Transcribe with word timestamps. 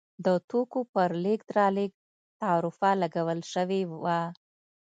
د 0.25 0.27
توکو 0.49 0.79
پر 0.93 1.09
لېږد 1.23 1.49
رالېږد 1.57 1.99
تعرفه 2.41 2.89
لګول 3.01 3.39
شوې 3.53 3.81
وه. 4.03 4.19